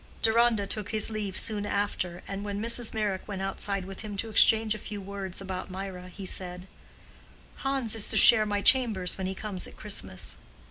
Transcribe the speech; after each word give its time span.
Deronda 0.23 0.65
took 0.65 0.89
his 0.89 1.11
leave 1.11 1.37
soon 1.37 1.63
after, 1.63 2.23
and 2.27 2.43
when 2.43 2.59
Mrs. 2.59 2.91
Meyrick 2.91 3.27
went 3.27 3.43
outside 3.43 3.85
with 3.85 3.99
him 3.99 4.17
to 4.17 4.31
exchange 4.31 4.73
a 4.73 4.79
few 4.79 4.99
words 4.99 5.39
about 5.39 5.69
Mirah, 5.69 6.09
he 6.09 6.25
said, 6.25 6.65
"Hans 7.57 7.93
is 7.93 8.09
to 8.09 8.17
share 8.17 8.47
my 8.47 8.63
chambers 8.63 9.15
when 9.19 9.27
he 9.27 9.35
comes 9.35 9.67
at 9.67 9.77
Christmas." 9.77 10.37